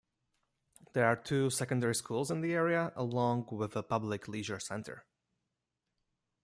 There 0.93 1.05
are 1.05 1.15
two 1.15 1.51
secondary 1.51 1.93
schools 1.93 2.31
in 2.31 2.41
the 2.41 2.53
area 2.55 2.91
along 2.95 3.49
with 3.51 3.75
a 3.75 3.83
public 3.83 4.27
leisure 4.27 4.59
centre. 4.59 5.05